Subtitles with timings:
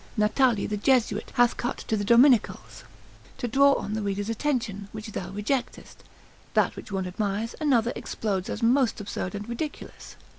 [0.17, 2.85] Natali the Jesuit hath cut to the Dominicals,
[3.37, 5.97] to draw on the reader's attention, which thou rejectest;
[6.55, 10.15] that which one admires, another explodes as most absurd and ridiculous.